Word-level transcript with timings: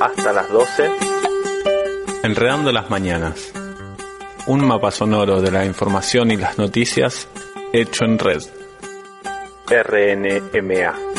Hasta 0.00 0.32
las 0.32 0.48
12. 0.48 0.90
Enredando 2.22 2.72
las 2.72 2.90
mañanas. 2.90 3.52
Un 4.46 4.66
mapa 4.66 4.90
sonoro 4.90 5.40
de 5.40 5.50
la 5.50 5.64
información 5.64 6.30
y 6.30 6.36
las 6.36 6.58
noticias 6.58 7.28
hecho 7.72 8.04
en 8.04 8.18
red. 8.18 8.42
RNMA. 9.68 11.13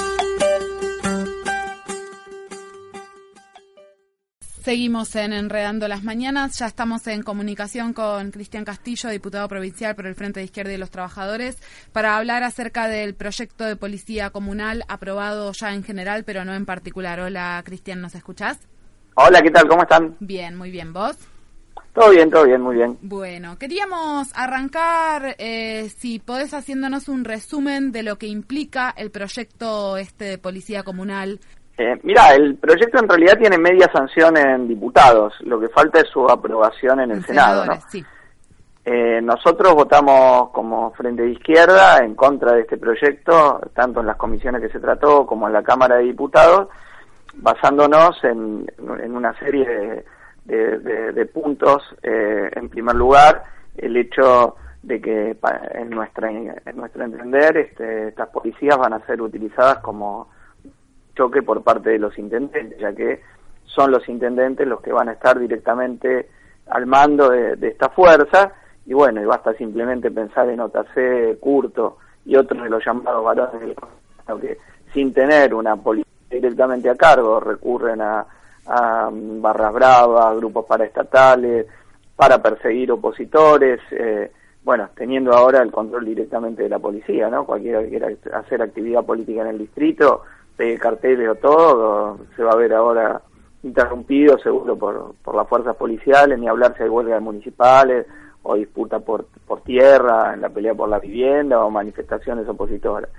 Seguimos 4.76 5.16
en 5.16 5.32
Enredando 5.32 5.88
las 5.88 6.04
Mañanas. 6.04 6.60
Ya 6.60 6.66
estamos 6.66 7.08
en 7.08 7.24
comunicación 7.24 7.94
con 7.94 8.32
Cristian 8.32 8.66
Castillo, 8.66 9.10
diputado 9.10 9.48
provincial 9.48 9.96
por 9.96 10.06
el 10.06 10.16
Frente 10.16 10.42
de 10.42 10.48
Izquierda 10.48 10.74
y 10.74 10.78
los 10.78 10.92
Trabajadores, 10.92 11.58
para 11.94 12.18
hablar 12.18 12.44
acerca 12.44 12.90
del 12.90 13.16
proyecto 13.16 13.64
de 13.64 13.78
policía 13.78 14.32
comunal 14.32 14.84
aprobado 14.90 15.54
ya 15.54 15.74
en 15.74 15.82
general, 15.86 16.26
pero 16.26 16.44
no 16.44 16.54
en 16.54 16.66
particular. 16.66 17.22
Hola, 17.22 17.64
Cristian, 17.64 18.02
¿nos 18.02 18.16
escuchás? 18.16 18.68
Hola, 19.14 19.42
¿qué 19.42 19.50
tal? 19.50 19.66
¿Cómo 19.70 19.84
están? 19.84 20.18
Bien, 20.20 20.58
muy 20.58 20.72
bien. 20.72 20.92
¿Vos? 20.92 21.16
Todo 21.94 22.10
bien, 22.10 22.30
todo 22.30 22.44
bien, 22.44 22.60
muy 22.60 22.76
bien. 22.76 22.98
Bueno, 23.02 23.58
queríamos 23.58 24.28
arrancar, 24.36 25.38
eh, 25.40 25.90
si 25.98 26.20
podés 26.20 26.54
haciéndonos 26.54 27.08
un 27.08 27.24
resumen 27.24 27.94
de 27.94 28.04
lo 28.04 28.18
que 28.18 28.28
implica 28.28 28.94
el 28.98 29.10
proyecto 29.10 29.96
este 29.96 30.26
de 30.26 30.38
policía 30.38 30.84
comunal 30.84 31.40
eh, 31.78 32.00
mira, 32.04 32.34
el 32.34 32.56
proyecto 32.56 33.00
en 33.00 33.10
realidad 33.10 33.38
tiene 33.38 33.58
media 33.58 33.90
sanción 33.92 34.38
en 34.38 34.68
diputados, 34.68 35.34
lo 35.42 35.60
que 35.60 35.68
falta 35.68 36.00
es 36.00 36.08
su 36.08 36.26
aprobación 36.30 37.02
en 37.02 37.12
el 37.12 37.26
Senado. 37.26 37.66
¿no? 37.66 37.74
Eh, 38.86 39.20
nosotros 39.22 39.74
votamos 39.74 40.52
como 40.52 40.92
Frente 40.92 41.24
de 41.24 41.32
Izquierda 41.32 41.98
en 41.98 42.16
contra 42.16 42.54
de 42.54 42.62
este 42.62 42.78
proyecto, 42.78 43.60
tanto 43.74 44.00
en 44.00 44.06
las 44.06 44.16
comisiones 44.16 44.62
que 44.62 44.70
se 44.70 44.80
trató 44.80 45.26
como 45.26 45.48
en 45.48 45.54
la 45.54 45.64
Cámara 45.64 45.96
de 45.98 46.04
Diputados, 46.04 46.70
basándonos 47.34 48.24
en, 48.24 48.66
una 49.10 49.38
serie 49.40 50.06
de, 50.46 51.26
puntos. 51.34 51.84
Eh, 52.04 52.52
en 52.56 52.70
primer 52.70 52.96
lugar, 52.96 53.44
el 53.76 53.98
hecho 53.98 54.56
de 54.82 55.02
que 55.02 55.36
en, 55.74 55.90
nuestra, 55.90 56.30
en 56.30 56.56
nuestro 56.76 57.04
entender 57.04 57.58
este, 57.58 58.10
estas 58.10 58.30
policías 58.30 58.78
van 58.78 58.94
a 58.94 59.06
ser 59.08 59.22
utilizadas 59.22 59.80
como 59.80 60.30
choque 61.16 61.42
por 61.42 61.64
parte 61.64 61.92
de 61.92 62.00
los 62.00 62.18
intendentes, 62.18 62.78
ya 62.80 62.94
que 62.94 63.22
son 63.66 63.92
los 63.92 64.08
intendentes 64.08 64.68
los 64.68 64.82
que 64.82 64.92
van 64.92 65.10
a 65.10 65.14
estar 65.14 65.40
directamente 65.40 66.30
al 66.68 66.86
mando 66.86 67.30
de, 67.30 67.58
esta 67.68 67.90
fuerza, 67.90 68.54
y 68.86 68.94
bueno, 68.94 69.22
y 69.22 69.26
basta 69.26 69.54
simplemente 69.54 70.12
pensar 70.12 70.50
en 70.50 70.60
Otacé, 70.60 71.38
Curto 71.40 71.98
y 72.26 72.36
otros 72.36 72.64
de 72.64 72.70
los 72.70 72.84
llamados 72.84 73.24
varones 73.24 73.60
del 73.62 73.76
que 74.42 74.58
sin 74.94 75.14
tener 75.14 75.54
una 75.54 75.76
policía 75.76 76.12
directamente 76.30 76.90
a 76.90 76.96
cargo 76.96 77.40
recurren 77.40 78.02
a, 78.02 78.26
barras 78.68 79.74
bravas, 79.74 80.38
grupos 80.38 80.66
paraestatales, 80.66 81.68
para 82.16 82.42
perseguir 82.42 82.92
opositores, 82.92 83.80
eh, 83.92 84.32
bueno, 84.64 84.90
teniendo 84.96 85.32
ahora 85.34 85.62
el 85.62 85.72
control 85.72 86.06
directamente 86.06 86.64
de 86.64 86.70
la 86.70 86.80
policía, 86.80 87.30
¿no? 87.30 87.46
Cualquiera 87.46 87.84
que 87.84 87.90
quiera 87.90 88.08
hacer 88.34 88.64
actividad 88.64 89.06
política 89.06 89.42
en 89.42 89.48
el 89.50 89.60
distrito 89.60 90.24
de 90.58 90.78
carteles 90.80 91.30
o 91.30 91.36
todo, 91.36 92.20
se 92.36 92.44
va 92.44 92.52
a 92.52 92.56
ver 92.56 92.74
ahora 92.74 93.22
interrumpido 93.64 94.38
seguro 94.38 94.78
por, 94.78 95.16
por 95.24 95.36
las 95.36 95.48
fuerzas 95.48 95.76
policiales, 95.76 96.38
ni 96.38 96.48
hablar 96.48 96.76
si 96.78 96.84
hay 96.84 96.90
huelgas 96.90 97.22
municipales 97.22 98.06
o 98.44 98.56
disputa 98.56 99.00
por, 99.00 99.26
por 99.48 99.62
tierra, 99.62 100.34
en 100.34 100.42
la 100.42 100.50
pelea 100.50 100.76
por 100.76 100.88
la 100.88 101.00
vivienda 101.00 101.64
o 101.64 101.72
manifestaciones 101.72 102.48
opositoras. 102.48 103.10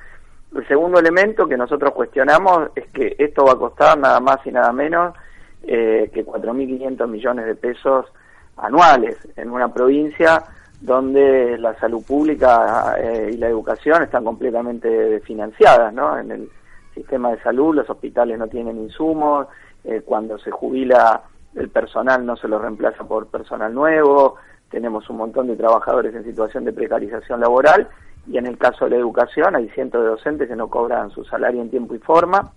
El 0.54 0.66
segundo 0.69 1.00
elemento 1.00 1.48
que 1.48 1.56
nosotros 1.56 1.92
cuestionamos 1.92 2.70
es 2.76 2.86
que 2.92 3.16
esto 3.19 3.44
va 3.44 3.53
a 3.53 3.58
costar 3.58 3.98
nada 3.98 4.20
más 4.20 4.38
y 4.47 4.53
nada 4.53 4.72
menos 4.72 5.14
eh, 5.64 6.10
que 6.14 6.24
4.500 6.24 7.08
millones 7.08 7.47
de 7.47 7.56
pesos 7.56 8.06
anuales 8.56 9.16
en 9.36 9.50
una 9.50 9.74
provincia 9.74 10.44
donde 10.80 11.58
la 11.58 11.74
salud 11.80 12.04
pública 12.04 12.94
eh, 12.98 13.30
y 13.32 13.36
la 13.36 13.48
educación 13.48 14.04
están 14.04 14.24
completamente 14.24 15.20
financiadas, 15.20 15.92
¿no? 15.92 16.16
En 16.18 16.30
el, 16.30 16.48
sistema 16.97 17.31
de 17.31 17.41
salud, 17.43 17.75
los 17.75 17.89
hospitales 17.89 18.39
no 18.39 18.49
tienen 18.49 18.79
insumos, 18.79 19.47
eh, 19.84 20.03
cuando 20.05 20.39
se 20.39 20.51
jubila 20.51 21.23
el 21.55 21.69
personal 21.69 22.27
no 22.27 22.37
se 22.37 22.49
lo 22.49 22.59
reemplaza 22.59 23.05
por 23.05 23.29
personal 23.29 23.73
nuevo, 23.73 24.37
tenemos 24.71 25.09
un 25.09 25.19
montón 25.19 25.47
de 25.47 25.57
trabajadores 25.57 26.15
en 26.15 26.25
situación 26.25 26.65
de 26.65 26.73
precarización 26.73 27.41
laboral 27.41 27.89
y 28.27 28.39
en 28.39 28.47
el 28.47 28.59
caso 28.59 28.87
de 28.87 28.93
la 28.93 28.97
educación 28.97 29.55
hay 29.55 29.69
cientos 29.69 30.03
de 30.03 30.09
docentes 30.09 30.49
que 30.49 30.57
no 30.57 30.69
cobran 30.69 31.11
su 31.11 31.25
salario 31.25 31.62
en 31.62 31.71
tiempo 31.71 31.95
y 31.95 31.99
forma 31.99 32.53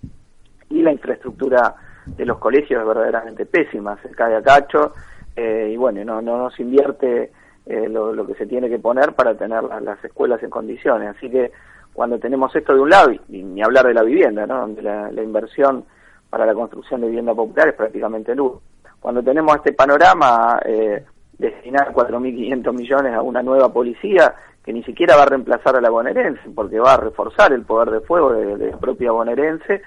y 0.70 0.82
la 0.82 0.92
infraestructura 0.92 1.76
de 2.08 2.26
los 2.26 2.40
colegios 2.40 2.82
es 2.82 2.88
verdaderamente 2.88 3.46
pésima, 3.46 4.02
se 4.02 4.10
cae 4.10 4.36
a 4.36 4.42
cacho 4.42 4.94
eh, 5.36 5.70
y 5.72 5.78
bueno, 5.78 6.04
no, 6.04 6.22
no, 6.22 6.38
no 6.38 6.50
se 6.50 6.64
invierte 6.64 7.32
eh, 7.66 7.88
lo, 7.88 8.26
que 8.26 8.34
se 8.34 8.48
tiene 8.48 8.68
que 8.68 8.80
poner 8.80 9.14
para 9.14 9.36
tener 9.36 9.64
las 9.64 10.04
escuelas 10.04 10.42
en 10.42 10.50
condiciones. 10.50 11.16
Así 11.16 11.30
que 11.30 11.52
cuando 12.00 12.18
tenemos 12.18 12.56
esto 12.56 12.74
de 12.74 12.80
un 12.80 12.90
lado, 12.90 13.12
y, 13.12 13.44
ni 13.44 13.62
hablar 13.62 13.86
de 13.86 13.94
la 13.94 14.04
vivienda, 14.04 14.48
¿no? 14.48 14.62
donde 14.62 14.82
la, 14.82 15.22
inversión 15.22 15.84
para 16.30 16.46
la 16.46 16.54
construcción 16.54 17.02
de 17.02 17.08
vivienda 17.08 17.36
popular 17.36 17.68
es 17.68 17.74
prácticamente 17.74 18.34
luz. 18.34 18.54
Cuando 19.02 19.22
tenemos 19.22 19.54
este 19.58 19.74
panorama, 19.74 20.62
eh, 20.64 21.04
destinar 21.38 21.92
4.500 21.92 22.74
millones 22.74 23.14
a 23.14 23.22
una 23.22 23.44
nueva 23.44 23.74
policía 23.74 24.34
que 24.64 24.72
ni 24.72 24.82
siquiera 24.84 25.18
va 25.18 25.24
a 25.24 25.26
reemplazar 25.26 25.76
a 25.76 25.82
la 25.82 25.90
bonaerense, 25.90 26.50
porque 26.56 26.80
va 26.80 26.94
a 26.94 27.02
reforzar 27.02 27.52
el 27.52 27.64
poder 27.64 27.90
de 27.90 28.00
fuego 28.00 28.32
de, 28.32 28.70
la 28.70 28.78
propia 28.78 29.12
bonaerense, 29.12 29.82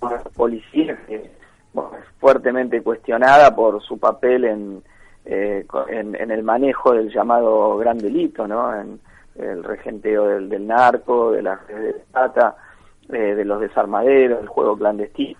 una 0.00 0.20
policía 0.34 0.98
que 1.06 1.16
es 1.16 1.30
fuertemente 2.18 2.80
cuestionada 2.80 3.54
por 3.54 3.82
su 3.82 3.98
papel 3.98 4.44
en, 4.46 4.82
eh, 5.26 5.66
en, 5.90 6.30
el 6.30 6.42
manejo 6.42 6.94
del 6.94 7.12
llamado 7.12 7.76
gran 7.76 7.98
delito, 7.98 8.48
¿no? 8.48 8.74
En, 8.74 9.00
el 9.38 9.64
regenteo 9.64 10.26
del, 10.26 10.66
narco, 10.66 11.32
de 11.32 11.42
las 11.42 11.66
redes 11.66 11.96
de 11.96 12.04
plata, 12.12 12.56
eh, 13.10 13.34
de 13.34 13.44
los 13.44 13.60
desarmaderos, 13.60 14.40
del 14.40 14.48
juego 14.48 14.76
clandestino, 14.76 15.38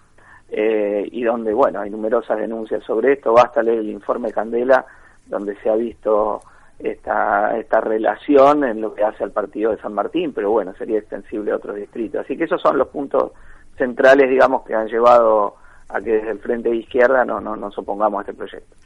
eh, 0.50 1.06
y 1.10 1.22
donde, 1.25 1.53
bueno, 1.53 1.81
hay 1.81 1.91
numerosas 1.91 2.38
denuncias 2.38 2.82
sobre 2.84 3.14
esto, 3.14 3.32
basta 3.32 3.62
leer 3.62 3.81
el 3.81 3.91
informe 3.91 4.32
Candela, 4.32 4.87
donde 5.26 5.56
se 5.56 5.69
ha 5.69 5.75
visto 5.75 6.41
esta, 6.78 7.58
esta 7.58 7.81
relación 7.81 8.64
en 8.64 8.81
lo 8.81 8.94
que 8.94 9.04
hace 9.04 9.25
al 9.25 9.32
partido 9.32 9.72
de 9.72 9.78
San 9.78 9.92
Martín, 9.92 10.32
pero 10.32 10.50
bueno, 10.50 10.72
sería 10.78 10.98
extensible 10.98 11.50
a 11.50 11.56
otros 11.56 11.76
distritos. 11.76 12.25
Así 12.25 12.37
que 12.37 12.44
esos 12.44 12.62
son 12.62 12.78
los 12.78 12.88
puntos 12.88 13.32
centrales, 13.76 14.31
digamos, 14.31 14.62
que 14.64 14.75
han 14.75 14.88
llevado 14.88 15.56
a 15.88 16.00
que 16.00 16.12
desde 16.12 16.31
el 16.31 16.38
Frente 16.38 16.69
de 16.70 16.76
Izquierda 16.76 17.25
no, 17.25 17.41
no 17.41 17.56
nos 17.56 17.76
opongamos 17.78 18.19
a 18.19 18.22
este 18.22 18.34
proyecto. 18.34 18.76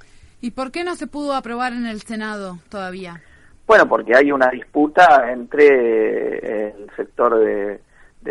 ¿Y 0.41 0.53
por 0.53 0.73
qué 0.73 0.85
no 0.85 0.97
se 0.97 1.07
pudo 1.07 1.35
aprobar 1.35 1.73
en 1.73 1.87
el 1.87 2.01
Senado 2.01 2.59
todavía? 2.69 3.23
Bueno, 3.67 3.89
porque 3.89 4.17
hay 4.17 4.33
una 4.33 4.49
disputa 4.49 5.31
entre 5.31 5.67
eh, 5.67 6.75
el 6.79 6.91
sector 6.97 7.39
de, 7.39 7.81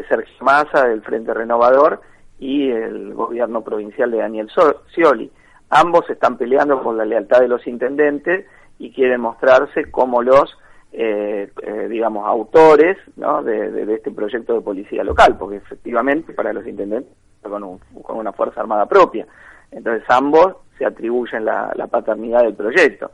Sergio 0.07 0.35
Massa, 0.41 0.87
del 0.87 1.01
Frente 1.01 1.33
Renovador, 1.33 2.01
y 2.39 2.69
el 2.69 3.13
gobierno 3.13 3.63
provincial 3.63 4.11
de 4.11 4.17
Daniel 4.17 4.49
Scioli. 4.89 5.31
Ambos 5.69 6.09
están 6.09 6.37
peleando 6.37 6.81
por 6.81 6.95
la 6.95 7.05
lealtad 7.05 7.39
de 7.39 7.47
los 7.47 7.65
intendentes 7.67 8.45
y 8.77 8.91
quieren 8.91 9.21
mostrarse 9.21 9.89
como 9.91 10.21
los, 10.21 10.57
eh, 10.91 11.49
eh, 11.61 11.87
digamos, 11.87 12.27
autores 12.27 12.97
¿no? 13.15 13.43
de, 13.43 13.93
este 13.93 14.11
proyecto 14.11 14.55
de 14.55 14.61
policía 14.61 15.03
local, 15.03 15.37
porque 15.37 15.57
efectivamente 15.57 16.33
para 16.33 16.51
los 16.51 16.65
intendentes 16.67 17.13
con, 17.41 17.77
con 17.77 18.17
una 18.17 18.33
fuerza 18.33 18.59
armada 18.59 18.85
propia. 18.87 19.27
Entonces 19.71 20.03
ambos 20.09 20.57
se 20.77 20.85
atribuyen 20.85 21.45
la 21.45 21.87
paternidad 21.89 22.41
del 22.41 22.55
proyecto 22.55 23.11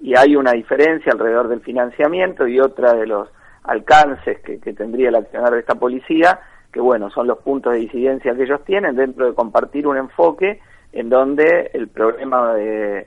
y 0.00 0.16
hay 0.16 0.34
una 0.34 0.52
diferencia 0.52 1.12
alrededor 1.12 1.48
del 1.48 1.60
financiamiento 1.60 2.46
y 2.46 2.58
otra 2.58 2.94
de 2.94 3.06
los 3.06 3.28
alcances 3.64 4.40
que, 4.40 4.58
tendría 4.72 5.10
el 5.10 5.16
accionar 5.16 5.52
de 5.52 5.60
esta 5.60 5.74
policía, 5.74 6.40
que 6.72 6.80
bueno, 6.80 7.10
son 7.10 7.26
los 7.26 7.38
puntos 7.38 7.72
de 7.72 7.80
disidencia 7.80 8.34
que 8.34 8.44
ellos 8.44 8.64
tienen 8.64 8.96
dentro 8.96 9.26
de 9.26 9.34
compartir 9.34 9.86
un 9.86 9.98
enfoque 9.98 10.60
en 10.92 11.10
donde 11.10 11.70
el 11.74 11.88
problema 11.88 12.54
de 12.54 13.06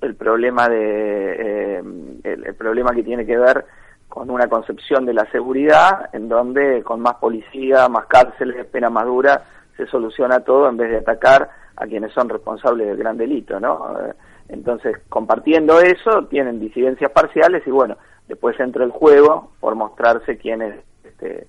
el 0.00 0.14
problema 0.14 0.68
de 0.68 1.78
eh, 1.78 1.82
el, 2.24 2.54
problema 2.54 2.94
que 2.94 3.02
tiene 3.02 3.26
que 3.26 3.36
ver 3.36 3.66
con 4.08 4.30
una 4.30 4.48
concepción 4.48 5.04
de 5.04 5.12
la 5.12 5.30
seguridad 5.30 6.08
en 6.14 6.28
donde 6.28 6.82
con 6.82 7.00
más 7.00 7.16
policía, 7.16 7.86
más 7.88 8.06
cárceles, 8.06 8.64
pena 8.66 8.88
más 8.88 9.04
dura 9.04 9.42
se 9.76 9.86
soluciona 9.86 10.40
todo 10.40 10.68
en 10.68 10.78
vez 10.78 10.90
de 10.90 10.96
atacar 10.98 11.50
a 11.76 11.86
quienes 11.86 12.12
son 12.12 12.28
responsables 12.28 12.86
del 12.86 12.96
gran 12.96 13.16
delito, 13.16 13.58
¿no? 13.60 13.98
Eh, 13.98 14.12
entonces, 14.48 14.96
compartiendo 15.08 15.80
eso, 15.80 16.26
tienen 16.28 16.58
disidencias 16.58 17.10
parciales 17.12 17.62
y 17.66 17.70
bueno, 17.70 17.96
después 18.28 18.58
entra 18.58 18.84
el 18.84 18.90
juego 18.90 19.52
por 19.60 19.74
mostrarse 19.76 20.38
quién 20.38 20.62
es, 20.62 20.74
este, 21.04 21.46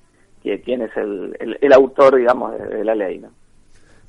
quién 0.63 0.81
es 0.81 0.95
el, 0.95 1.57
el, 1.61 1.73
autor, 1.73 2.17
digamos, 2.17 2.57
de, 2.57 2.83
la 2.83 2.95
ley, 2.95 3.19
¿no? 3.19 3.29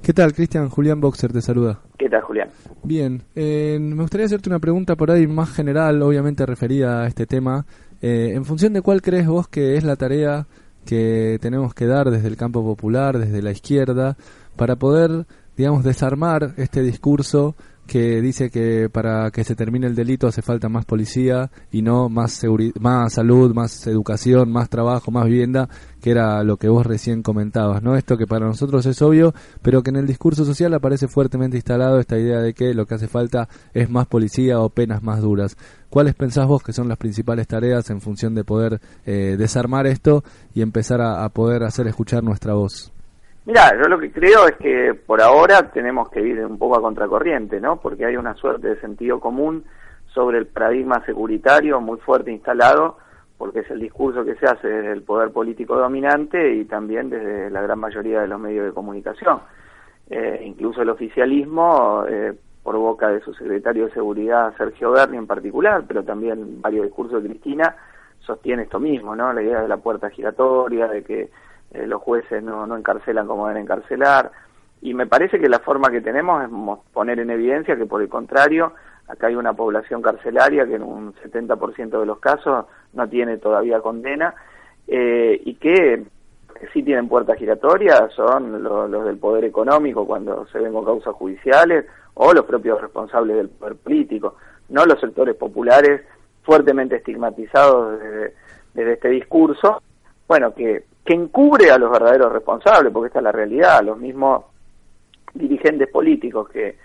¿Qué 0.03 0.13
tal, 0.13 0.33
Cristian? 0.33 0.69
Julián 0.69 1.01
Boxer 1.01 1.33
te 1.33 1.41
saluda. 1.41 1.79
¿Qué 1.97 2.09
tal, 2.09 2.23
Julián? 2.23 2.49
Bien, 2.83 3.23
eh, 3.37 3.79
me 3.81 4.03
gustaría 4.03 4.27
hacerte 4.27 4.49
una 4.49 4.59
pregunta 4.59 4.97
por 4.97 5.13
ahí 5.13 5.29
más 5.29 5.55
general, 5.55 6.03
obviamente 6.03 6.45
referida 6.45 7.03
a 7.03 7.07
este 7.07 7.25
tema. 7.25 7.65
Eh, 8.01 8.33
en 8.35 8.45
función 8.45 8.73
de 8.73 8.83
cuál 8.83 9.01
crees 9.01 9.29
vos 9.29 9.47
que 9.47 9.77
es 9.77 9.85
la 9.85 9.95
tarea 9.95 10.47
que 10.85 11.39
tenemos 11.41 11.73
que 11.73 11.87
dar 11.87 12.11
desde 12.11 12.27
el 12.27 12.37
campo 12.37 12.65
popular, 12.65 13.19
desde 13.19 13.43
la 13.43 13.53
izquierda, 13.53 14.17
para 14.57 14.75
poder, 14.75 15.27
digamos, 15.63 15.85
desarmar 15.85 16.55
este 16.57 16.83
discurso 16.83 17.55
que 17.87 18.21
dice 18.21 18.51
que 18.51 18.89
para 18.91 19.31
que 19.31 19.45
se 19.45 19.55
termine 19.55 19.87
el 19.87 19.95
delito 19.95 20.27
hace 20.27 20.43
falta 20.43 20.69
más 20.69 20.85
policía 20.85 21.53
y 21.71 21.83
no 21.83 22.09
más 22.09 22.43
más 22.81 23.13
salud, 23.13 23.55
más 23.55 23.87
educación, 23.87 24.51
más 24.51 24.69
trabajo, 24.69 25.13
más 25.13 25.27
vivienda, 25.27 25.69
que 26.01 26.11
era 26.11 26.43
lo 26.43 26.57
que 26.57 26.69
vos 26.69 26.85
recién 26.85 27.23
comentabas, 27.23 27.81
¿no? 27.81 27.95
Esto 27.95 28.17
que 28.17 28.27
para 28.27 28.47
nosotros 28.47 28.85
es 28.87 29.01
obvio, 29.03 29.35
pero 29.63 29.85
que 29.85 29.91
en 29.91 29.97
el 29.97 30.07
discurso 30.09 30.45
social 30.45 30.75
aparece 30.75 31.07
fuertemente 31.07 31.57
instalado 31.57 32.01
esta 32.01 32.19
idea 32.19 32.41
de 32.41 32.55
que 32.55 32.75
lo 32.75 32.87
que 32.87 32.97
hace 32.97 33.07
falta 33.07 33.49
es 33.73 33.89
más 33.89 34.09
policía 34.09 34.59
o 34.59 34.69
penas 34.69 35.01
más 35.05 35.21
duras. 35.21 35.57
¿Cuáles 35.91 36.17
pensás 36.17 36.49
vos 36.49 36.65
que 36.65 36.73
son 36.73 36.89
las 36.89 36.99
principales 36.99 37.47
tareas 37.47 37.89
en 37.91 38.01
función 38.01 38.35
de 38.35 38.43
poder 38.43 38.81
eh, 39.07 39.37
desarmar 39.39 39.87
esto 39.87 40.25
y 40.55 40.63
empezar 40.63 41.01
a 41.01 41.29
poder 41.29 41.63
hacer 41.63 41.87
escuchar 41.87 42.25
nuestra 42.25 42.55
voz? 42.55 42.92
Mira, 43.45 43.73
yo 43.77 43.89
lo 43.89 43.99
que 43.99 44.13
creo 44.13 44.47
es 44.47 44.57
que 44.57 44.95
por 44.95 45.21
ahora 45.21 45.71
tenemos 45.73 46.09
que 46.11 46.21
ir 46.21 46.45
un 46.45 46.59
poco 46.59 46.77
a 46.77 46.81
contracorriente, 46.81 47.61
¿no? 47.61 47.81
Porque 47.81 48.05
hay 48.07 48.17
una 48.17 48.35
suerte 48.35 48.69
de 48.69 48.81
sentido 48.81 49.19
común 49.19 49.65
sobre 50.15 50.39
el 50.39 50.47
paradigma 50.47 51.05
securitario 51.05 51.81
muy 51.81 51.99
fuerte 51.99 52.31
instalado, 52.31 52.99
porque 53.39 53.61
es 53.61 53.71
el 53.71 53.81
discurso 53.81 54.25
que 54.25 54.37
se 54.37 54.47
hace 54.47 54.69
desde 54.69 54.93
el 54.93 55.03
poder 55.03 55.33
político 55.33 55.77
dominante 55.77 56.55
y 56.55 56.67
también 56.67 57.11
desde 57.11 57.51
la 57.51 57.63
gran 57.63 57.81
mayoría 57.81 58.21
de 58.21 58.29
los 58.29 58.39
medios 58.39 58.67
de 58.67 58.73
comunicación. 58.73 59.41
Eh, 60.09 60.43
incluso 60.45 60.83
el 60.83 60.91
oficialismo, 60.91 62.05
eh, 62.09 62.35
por 62.63 62.77
boca 62.77 63.09
de 63.09 63.21
su 63.23 63.35
secretario 63.35 63.87
de 63.87 63.93
Seguridad, 63.93 64.55
Sergio 64.57 64.93
Berni 64.93 65.17
en 65.17 65.27
particular, 65.27 65.83
pero 65.89 66.05
también 66.05 66.61
varios 66.61 66.85
discursos 66.85 67.21
de 67.21 67.31
Cristina, 67.31 67.75
sostiene 68.21 68.63
esto 68.63 68.79
mismo, 68.79 69.17
¿no? 69.17 69.33
La 69.33 69.43
idea 69.43 69.63
de 69.63 69.69
la 69.69 69.79
puerta 69.79 70.11
giratoria, 70.11 70.87
de 70.87 71.03
que 71.03 71.31
eh, 71.73 71.87
los 71.87 72.03
jueces 72.03 72.43
no, 72.43 72.67
no 72.67 72.77
encarcelan 72.77 73.27
como 73.27 73.49
deben 73.49 73.63
encarcelar, 73.63 74.31
y 74.83 74.95
me 74.95 75.07
parece 75.07 75.39
que 75.39 75.49
la 75.49 75.61
forma 75.61 75.91
que 75.91 76.01
tenemos 76.01 76.43
es 76.43 76.51
poner 76.93 77.21
en 77.21 77.31
evidencia 77.31 77.77
que 77.77 77.87
por 77.87 78.03
el 78.03 78.09
contrario, 78.09 78.73
acá 79.07 79.29
hay 79.29 79.37
una 79.37 79.53
población 79.53 80.03
carcelaria 80.03 80.67
que 80.67 80.75
en 80.75 80.83
un 80.83 81.15
70% 81.15 82.01
de 82.01 82.07
los 82.07 82.19
casos 82.19 82.67
no 82.93 83.09
tiene 83.09 83.39
todavía 83.39 83.81
condena, 83.81 84.35
eh, 84.89 85.41
y 85.45 85.55
que 85.55 86.05
sí 86.73 86.83
tienen 86.83 87.09
puertas 87.09 87.39
giratorias 87.39 88.13
son 88.15 88.63
los, 88.63 89.05
del 89.05 89.19
poder 89.19 89.45
económico 89.45 90.07
cuando 90.07 90.47
se 90.49 90.59
ven 90.59 90.73
con 90.73 90.85
causas 90.85 91.15
judiciales 91.15 91.87
o 92.15 92.33
los 92.33 92.45
propios 92.45 92.81
responsables 92.81 93.37
del 93.37 93.49
poder 93.49 93.77
político, 93.77 94.37
no 94.69 94.85
los 94.85 95.01
sectores 95.01 95.37
populares 95.37 96.03
fuertemente 96.43 96.97
estigmatizados 96.97 98.01
desde 98.75 98.93
este 98.93 99.09
discurso, 99.09 99.81
bueno, 100.27 100.53
que 100.55 100.85
que 101.05 101.15
encubre 101.15 101.71
a 101.71 101.79
los 101.79 101.91
verdaderos 101.91 102.33
responsables, 102.33 102.93
porque 102.93 103.09
esta 103.09 103.19
es 103.19 103.25
la 103.25 103.33
realidad, 103.33 103.83
los 103.83 103.99
mismos 103.99 104.45
dirigentes 105.35 105.89
políticos 105.89 106.49
que, 106.49 106.77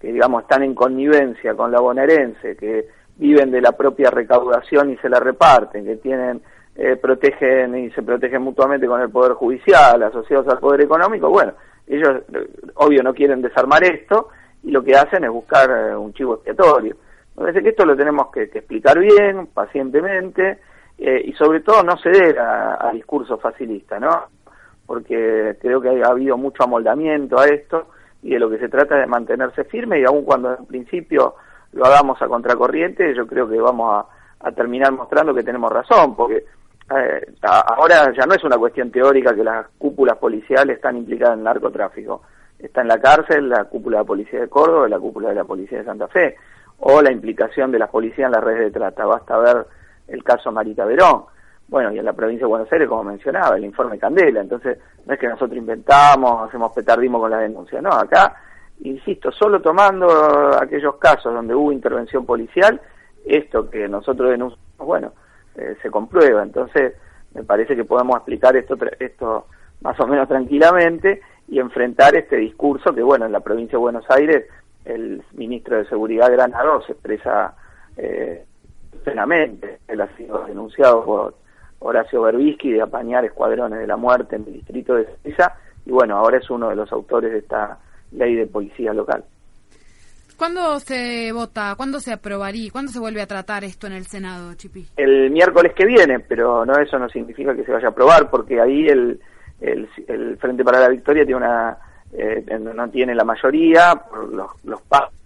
que 0.00 0.12
digamos 0.12 0.42
están 0.42 0.62
en 0.62 0.74
connivencia 0.74 1.54
con 1.54 1.70
la 1.70 1.80
bonaerense, 1.80 2.56
que 2.56 2.88
viven 3.16 3.50
de 3.50 3.60
la 3.60 3.72
propia 3.72 4.10
recaudación 4.10 4.90
y 4.90 4.96
se 4.98 5.08
la 5.08 5.20
reparten, 5.20 5.84
que 5.84 5.96
tienen 5.96 6.40
eh, 6.74 6.96
protegen 6.96 7.76
y 7.78 7.90
se 7.90 8.02
protegen 8.02 8.42
mutuamente 8.42 8.86
con 8.86 9.00
el 9.00 9.10
poder 9.10 9.32
judicial, 9.32 10.02
asociados 10.02 10.46
al 10.48 10.58
poder 10.58 10.82
económico, 10.82 11.30
bueno, 11.30 11.54
ellos 11.86 12.22
eh, 12.34 12.48
obvio 12.74 13.02
no 13.02 13.14
quieren 13.14 13.40
desarmar 13.40 13.84
esto 13.84 14.28
y 14.62 14.70
lo 14.70 14.82
que 14.82 14.94
hacen 14.94 15.24
es 15.24 15.30
buscar 15.30 15.70
eh, 15.70 15.96
un 15.96 16.12
chivo 16.12 16.34
expiatorio. 16.34 16.96
Me 17.36 17.44
parece 17.44 17.62
que 17.62 17.70
esto 17.70 17.84
lo 17.84 17.96
tenemos 17.96 18.30
que 18.30 18.44
explicar 18.44 18.98
bien, 18.98 19.46
pacientemente, 19.48 20.58
eh, 20.98 21.22
y 21.24 21.32
sobre 21.34 21.60
todo 21.60 21.82
no 21.82 21.96
ceder 21.98 22.38
a, 22.38 22.88
a 22.88 22.92
discursos 22.92 23.40
facilistas, 23.40 24.00
¿no? 24.00 24.26
Porque 24.86 25.56
creo 25.60 25.80
que 25.80 26.02
ha 26.02 26.08
habido 26.08 26.36
mucho 26.36 26.64
amoldamiento 26.64 27.38
a 27.38 27.46
esto 27.46 27.88
y 28.22 28.30
de 28.30 28.38
lo 28.38 28.50
que 28.50 28.58
se 28.58 28.68
trata 28.68 28.96
es 28.96 29.02
de 29.02 29.06
mantenerse 29.06 29.64
firme 29.64 30.00
y 30.00 30.04
aun 30.04 30.24
cuando 30.24 30.56
en 30.56 30.66
principio 30.66 31.34
lo 31.72 31.84
hagamos 31.84 32.20
a 32.22 32.26
contracorriente, 32.26 33.14
yo 33.14 33.26
creo 33.26 33.48
que 33.48 33.60
vamos 33.60 34.04
a, 34.40 34.52
terminar 34.52 34.92
mostrando 34.92 35.34
que 35.34 35.42
tenemos 35.42 35.70
razón, 35.72 36.14
porque 36.14 36.44
eh, 36.94 37.34
ahora 37.42 38.12
ya 38.16 38.26
no 38.26 38.34
es 38.34 38.44
una 38.44 38.56
cuestión 38.56 38.92
teórica 38.92 39.34
que 39.34 39.42
las 39.42 39.66
cúpulas 39.76 40.16
policiales 40.18 40.76
están 40.76 40.96
implicadas 40.96 41.34
en 41.34 41.40
el 41.40 41.44
narcotráfico. 41.44 42.22
Está 42.58 42.82
en 42.82 42.88
la 42.88 43.00
cárcel 43.00 43.48
la 43.48 43.64
cúpula 43.64 43.98
de 43.98 44.02
la 44.02 44.06
policía 44.06 44.40
de 44.40 44.48
Córdoba, 44.48 44.88
la 44.88 44.98
cúpula 44.98 45.30
de 45.30 45.34
la 45.34 45.44
policía 45.44 45.78
de 45.78 45.84
Santa 45.84 46.06
Fe, 46.08 46.36
o 46.78 47.02
la 47.02 47.10
implicación 47.10 47.72
de 47.72 47.80
la 47.80 47.88
policía 47.88 48.26
en 48.26 48.32
las 48.32 48.44
redes 48.44 48.60
de 48.60 48.70
trata. 48.70 49.04
Basta 49.04 49.36
ver 49.38 49.66
el 50.08 50.22
caso 50.24 50.52
Marita 50.52 50.84
Verón. 50.84 51.24
Bueno, 51.68 51.92
y 51.92 51.98
en 51.98 52.04
la 52.04 52.12
provincia 52.12 52.46
de 52.46 52.50
Buenos 52.50 52.72
Aires, 52.72 52.88
como 52.88 53.04
mencionaba, 53.04 53.56
el 53.56 53.64
informe 53.64 53.98
Candela. 53.98 54.40
Entonces, 54.40 54.78
no 55.04 55.14
es 55.14 55.18
que 55.18 55.26
nosotros 55.26 55.56
inventamos, 55.56 56.48
hacemos 56.48 56.72
petardismo 56.72 57.18
con 57.18 57.30
la 57.30 57.38
denuncia. 57.38 57.80
No, 57.80 57.90
acá, 57.90 58.36
insisto, 58.80 59.32
solo 59.32 59.60
tomando 59.60 60.06
aquellos 60.60 60.96
casos 60.96 61.34
donde 61.34 61.54
hubo 61.54 61.72
intervención 61.72 62.24
policial, 62.24 62.80
esto 63.24 63.68
que 63.68 63.88
nosotros 63.88 64.30
denunciamos, 64.30 64.66
bueno, 64.78 65.12
eh, 65.56 65.76
se 65.82 65.90
comprueba. 65.90 66.42
Entonces, 66.42 66.94
me 67.34 67.42
parece 67.42 67.74
que 67.74 67.84
podemos 67.84 68.16
explicar 68.16 68.56
esto, 68.56 68.76
esto 69.00 69.46
más 69.80 69.98
o 69.98 70.06
menos 70.06 70.28
tranquilamente 70.28 71.20
y 71.48 71.58
enfrentar 71.58 72.14
este 72.14 72.36
discurso 72.36 72.94
que, 72.94 73.02
bueno, 73.02 73.26
en 73.26 73.32
la 73.32 73.40
provincia 73.40 73.72
de 73.72 73.82
Buenos 73.82 74.04
Aires, 74.08 74.46
el 74.84 75.22
ministro 75.32 75.78
de 75.78 75.88
Seguridad 75.88 76.30
Granado 76.30 76.80
se 76.82 76.92
expresa. 76.92 77.56
Eh, 77.96 78.44
plenamente. 79.06 79.78
Él 79.86 80.00
ha 80.00 80.08
sido 80.16 80.44
denunciado 80.46 81.04
por 81.04 81.34
Horacio 81.78 82.22
Berbisky 82.22 82.72
de 82.72 82.82
apañar 82.82 83.24
escuadrones 83.24 83.78
de 83.78 83.86
la 83.86 83.96
muerte 83.96 84.34
en 84.34 84.44
el 84.48 84.54
distrito 84.54 84.96
de 84.96 85.06
Cesa 85.22 85.54
y 85.84 85.92
bueno, 85.92 86.16
ahora 86.16 86.38
es 86.38 86.50
uno 86.50 86.70
de 86.70 86.74
los 86.74 86.90
autores 86.90 87.30
de 87.30 87.38
esta 87.38 87.78
ley 88.10 88.34
de 88.34 88.46
policía 88.46 88.92
local. 88.92 89.24
¿Cuándo 90.36 90.80
se 90.80 91.30
vota? 91.32 91.74
¿Cuándo 91.76 92.00
se 92.00 92.12
aprobaría? 92.12 92.72
¿Cuándo 92.72 92.90
se 92.90 92.98
vuelve 92.98 93.22
a 93.22 93.28
tratar 93.28 93.62
esto 93.62 93.86
en 93.86 93.92
el 93.92 94.06
Senado, 94.06 94.52
Chipi? 94.54 94.84
El 94.96 95.30
miércoles 95.30 95.72
que 95.74 95.86
viene, 95.86 96.18
pero 96.18 96.66
no 96.66 96.76
eso 96.76 96.98
no 96.98 97.08
significa 97.08 97.54
que 97.54 97.64
se 97.64 97.72
vaya 97.72 97.86
a 97.86 97.90
aprobar, 97.90 98.28
porque 98.28 98.60
ahí 98.60 98.86
el, 98.88 99.20
el, 99.60 99.88
el 100.08 100.36
Frente 100.38 100.64
para 100.64 100.80
la 100.80 100.88
Victoria 100.88 101.24
tiene 101.24 101.38
una 101.38 101.78
eh, 102.12 102.44
no 102.58 102.88
tiene 102.90 103.14
la 103.14 103.24
mayoría, 103.24 104.02
los, 104.32 104.50
los 104.64 104.80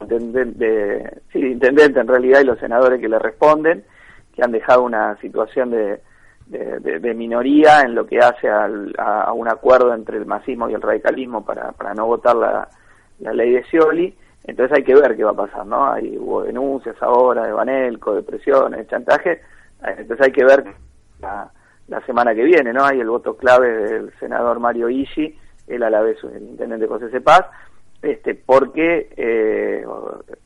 de, 0.09 1.21
sí, 1.33 1.39
intendente 1.39 2.01
en 2.01 2.09
realidad 2.09 2.41
y 2.41 2.45
los 2.45 2.59
senadores 2.59 3.01
que 3.01 3.09
le 3.09 3.19
responden, 3.19 3.85
que 4.35 4.43
han 4.43 4.53
dejado 4.53 4.83
una 4.83 5.17
situación 5.21 5.71
de, 5.71 6.01
de, 6.47 7.15
minoría 7.15 7.83
en 7.83 7.95
lo 7.95 8.07
que 8.07 8.19
hace 8.19 8.49
a, 8.49 9.33
un 9.33 9.49
acuerdo 9.49 9.95
entre 9.95 10.17
el 10.17 10.27
masismo 10.27 10.69
y 10.69 10.75
el 10.75 10.83
radicalismo 10.83 11.45
para, 11.45 11.73
para 11.73 11.95
no 11.95 12.07
votar 12.07 12.37
la, 12.37 12.69
la 13.21 13.33
ley 13.33 13.53
de 13.53 13.65
Scioli. 13.65 14.15
Entonces 14.45 14.79
hay 14.79 14.85
que 14.85 14.95
ver 14.95 15.17
qué 15.17 15.25
va 15.25 15.31
a 15.31 15.47
pasar, 15.47 15.67
¿no? 15.67 15.93
Hay, 15.93 16.17
hubo 16.17 16.43
denuncias 16.43 16.97
ahora 17.01 17.45
de 17.45 17.53
Banelco, 17.53 18.15
de 18.15 18.23
presiones, 18.23 18.81
de 18.81 18.87
chantaje. 18.87 19.33
Eh, 19.33 19.95
entonces 19.99 20.27
hay 20.27 20.33
que 20.33 20.45
ver 20.45 20.65
la, 21.21 21.51
la 21.89 22.01
semana 22.07 22.35
que 22.35 22.43
viene, 22.43 22.73
¿no? 22.73 22.85
Hay 22.85 23.01
el 23.01 23.09
voto 23.09 23.37
clave 23.37 23.69
del 23.69 24.13
senador 24.19 24.59
Mario 24.59 24.89
Ishi, 24.89 25.39
él 25.71 25.83
a 25.83 25.91
la 25.91 26.01
vez 26.01 26.19
el 26.25 26.43
intendente 26.43 26.87
José 26.87 27.09
Cepaz, 27.11 27.47
este, 28.03 28.35
porque, 28.35 29.11
eh, 29.17 29.85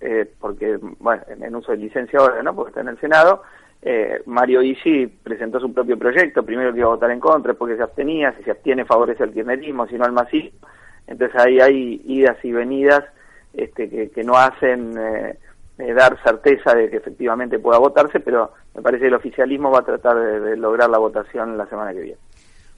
eh, 0.01 0.31
porque, 0.41 0.79
bueno, 0.99 1.23
en 1.29 1.55
uso 1.55 1.73
de 1.73 1.79
licencia 1.79 2.19
ahora, 2.19 2.43
¿no? 2.43 2.55
Porque 2.55 2.71
está 2.71 2.81
en 2.81 2.89
el 2.89 2.99
Senado, 2.99 3.43
eh, 3.81 4.23
Mario 4.27 4.63
Isi 4.63 5.07
presentó 5.07 5.61
su 5.61 5.73
propio 5.73 5.97
proyecto, 5.97 6.43
primero 6.43 6.73
que 6.73 6.79
iba 6.79 6.89
a 6.89 6.95
votar 6.95 7.13
en 7.13 7.21
contra, 7.21 7.55
porque 7.55 7.77
se 7.77 7.83
abstenía, 7.83 8.35
si 8.37 8.43
se 8.43 8.51
abstiene 8.51 8.85
favorece 8.85 9.23
el 9.23 9.33
kirchnerismo, 9.33 9.87
si 9.87 9.97
no 9.97 10.05
al 10.05 10.13
masismo, 10.13 10.59
entonces 11.07 11.41
ahí 11.41 11.61
hay 11.61 12.03
idas 12.07 12.43
y 12.45 12.51
venidas 12.51 13.05
este, 13.53 14.11
que, 14.11 14.25
no 14.25 14.37
hacen 14.37 14.95
dar 14.95 16.19
certeza 16.25 16.75
de 16.75 16.91
que 16.91 16.97
efectivamente 16.97 17.59
pueda 17.59 17.79
votarse, 17.79 18.21
pero 18.21 18.53
me 18.75 18.83
parece 18.83 19.03
que 19.03 19.09
el 19.09 19.15
oficialismo 19.15 19.71
va 19.71 19.81
a 19.81 19.85
tratar 19.85 20.17
de 20.17 20.57
lograr 20.57 20.89
la 20.89 20.99
votación 20.99 21.57
la 21.57 21.67
semana 21.67 21.93
que 21.93 22.01
viene. 22.01 22.19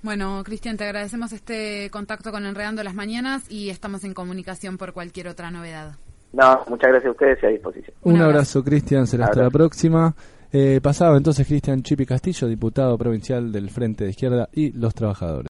Bueno, 0.07 0.41
Cristian, 0.45 0.77
te 0.77 0.85
agradecemos 0.85 1.33
este 1.33 1.91
contacto 1.91 2.31
con 2.31 2.47
Enredando 2.47 2.85
las 2.85 2.95
Mañanas 2.95 3.51
y 3.51 3.71
estamos 3.71 4.05
en 4.05 4.15
comunicación 4.15 4.79
por 4.79 4.93
cualquier 4.93 5.27
otra 5.27 5.51
novedad. 5.51 5.97
No, 6.33 6.63
muchas 6.69 6.91
gracias 6.91 7.09
a 7.09 7.11
ustedes 7.11 7.43
y 7.43 7.47
a 7.47 7.49
disposición. 7.49 7.97
Un, 8.05 8.21
abrazo, 8.23 8.63
Cristian, 8.63 9.09
será 9.09 9.25
hasta 9.25 9.43
la 9.43 9.51
próxima. 9.51 10.15
Eh, 10.53 10.81
pasado 10.81 11.17
entonces 11.17 11.45
Cristian 11.45 11.83
Chipi 11.83 12.07
Castillo, 12.07 12.47
diputado 12.47 12.97
provincial 12.97 13.51
del 13.51 13.69
Frente 13.69 14.05
de 14.05 14.11
Izquierda 14.11 14.49
y 14.53 14.71
los 14.79 14.95
Trabajadores. 14.95 15.45